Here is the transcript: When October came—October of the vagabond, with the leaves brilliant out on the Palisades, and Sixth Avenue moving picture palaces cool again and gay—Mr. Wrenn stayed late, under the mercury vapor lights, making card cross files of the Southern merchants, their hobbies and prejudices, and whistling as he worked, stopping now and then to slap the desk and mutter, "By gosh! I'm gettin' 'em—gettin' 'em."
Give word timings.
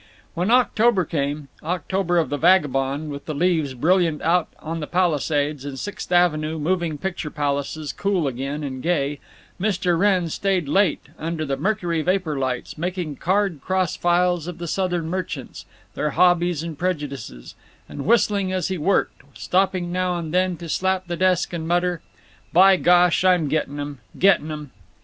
When 0.33 0.49
October 0.49 1.05
came—October 1.05 2.17
of 2.17 2.29
the 2.31 2.37
vagabond, 2.37 3.11
with 3.11 3.27
the 3.27 3.35
leaves 3.35 3.75
brilliant 3.75 4.23
out 4.23 4.47
on 4.57 4.79
the 4.79 4.87
Palisades, 4.87 5.63
and 5.63 5.77
Sixth 5.77 6.11
Avenue 6.11 6.57
moving 6.57 6.97
picture 6.97 7.29
palaces 7.29 7.93
cool 7.93 8.25
again 8.27 8.63
and 8.63 8.81
gay—Mr. 8.81 9.95
Wrenn 9.99 10.27
stayed 10.29 10.67
late, 10.67 11.03
under 11.19 11.45
the 11.45 11.55
mercury 11.55 12.01
vapor 12.01 12.39
lights, 12.39 12.79
making 12.79 13.17
card 13.17 13.61
cross 13.63 13.95
files 13.95 14.47
of 14.47 14.57
the 14.57 14.67
Southern 14.67 15.07
merchants, 15.07 15.65
their 15.93 16.09
hobbies 16.09 16.63
and 16.63 16.79
prejudices, 16.79 17.53
and 17.87 18.07
whistling 18.07 18.51
as 18.51 18.69
he 18.69 18.79
worked, 18.79 19.21
stopping 19.37 19.91
now 19.91 20.17
and 20.17 20.33
then 20.33 20.57
to 20.57 20.67
slap 20.67 21.05
the 21.05 21.15
desk 21.15 21.53
and 21.53 21.67
mutter, 21.67 22.01
"By 22.51 22.75
gosh! 22.77 23.23
I'm 23.23 23.47
gettin' 23.47 23.79
'em—gettin' 23.79 24.49
'em." 24.51 24.71